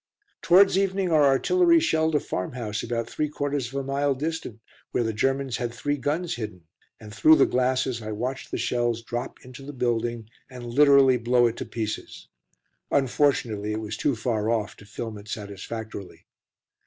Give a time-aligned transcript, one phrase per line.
[0.41, 4.59] Towards evening our artillery shelled a farm house about three quarters of a mile distant,
[4.89, 6.63] where the Germans had three guns hidden,
[6.99, 11.45] and through the glasses I watched the shells drop into the building and literally blow
[11.45, 12.29] it to pieces.
[12.89, 16.25] Unfortunately, it was too far off to film it satisfactorily.